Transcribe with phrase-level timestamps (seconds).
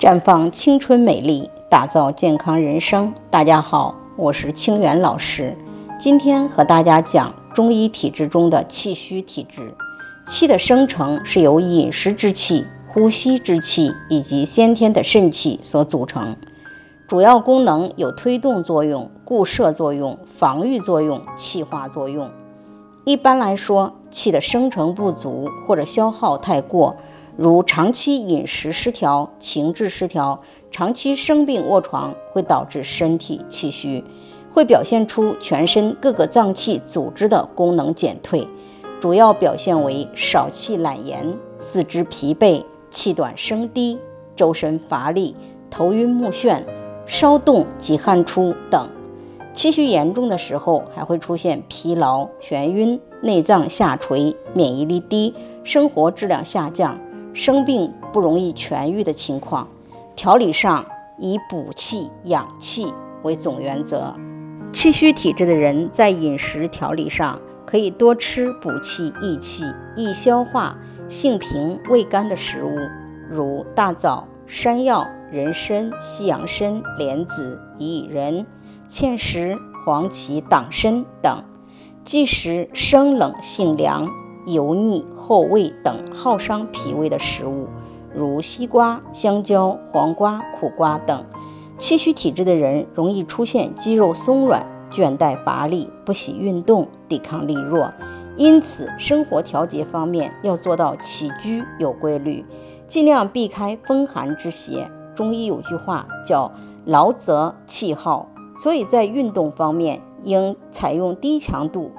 [0.00, 3.12] 绽放青春美丽，打造健康人生。
[3.28, 5.54] 大家好，我是清源老师。
[5.98, 9.74] 今天和大家讲中医体质中的气虚体质。
[10.26, 16.34] 气的生成是由饮食之气、呼吸之气以及先天的肾气所组成，
[17.06, 22.30] 主要功能有推动作用、固摄作用、防御作用、气化作用。
[23.04, 26.96] 一般来说，气的生成不足或者消耗太过。
[27.36, 34.04] 如长期饮食失调、情志失调、长期生病卧床，会导致身体气虚，
[34.52, 38.46] 会表现出全身各个脏器组织的功能减退，
[39.00, 43.98] 主要表现为少气懒言、四肢疲惫、气短声低、
[44.36, 45.34] 周身乏力、
[45.70, 46.64] 头晕目眩、
[47.06, 48.88] 稍动即汗出等。
[49.52, 55.34] 气虚严重的时候，还会出现疲劳、眩晕、内脏下垂、免疫力低、
[55.64, 56.98] 生活质量下降。
[57.34, 59.68] 生病不容易痊愈的情况，
[60.16, 60.86] 调理上
[61.18, 64.16] 以补气养气为总原则。
[64.72, 69.64] 气虚体质的人在饮食调理上，可以多吃补气益气、
[69.96, 70.78] 易消化、
[71.08, 72.76] 性平味甘的食物，
[73.28, 78.46] 如大枣、山药、人参、西洋参、莲子、薏仁、
[78.88, 81.44] 芡实、黄芪、党参等；
[82.04, 84.08] 忌食生冷性凉。
[84.46, 87.68] 油腻、厚味等耗伤脾胃的食物，
[88.14, 91.24] 如西瓜、香蕉、黄瓜、苦瓜等。
[91.78, 97.92] 气虚体质的人容易出现肌肉松软、倦怠乏力、不喜运动、抵抗力弱。
[98.36, 102.44] 因此，生活调节方面要做到起居有规律，
[102.86, 104.90] 尽量避开风寒之邪。
[105.14, 106.52] 中医有句话叫
[106.86, 111.92] “劳则气耗”，所以在运动方面应采用低强度。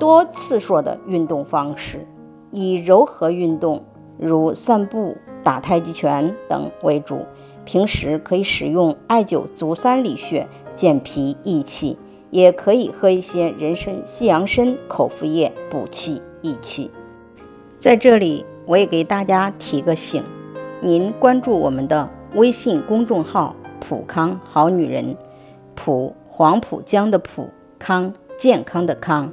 [0.00, 2.08] 多次数的运动方式，
[2.50, 3.84] 以柔和运动，
[4.18, 7.26] 如散步、打太极拳等为主。
[7.66, 11.98] 平时可以使用艾灸足三里穴，健脾益气；
[12.30, 16.90] 也可以喝一些人参、西洋参口服液，补气益气。
[17.78, 20.24] 在这里，我也给大家提个醒：
[20.80, 23.54] 您关注我们的微信公众号
[23.86, 25.18] “普康好女人”，
[25.76, 29.32] 普黄浦江的浦，康健康的康。